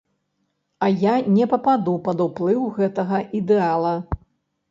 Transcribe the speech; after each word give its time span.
А 0.85 0.87
я 1.01 1.15
не 1.35 1.45
пападу 1.51 1.93
пад 2.09 2.23
уплыў 2.27 2.63
гэтага 2.79 3.17
ідэала! 3.41 3.93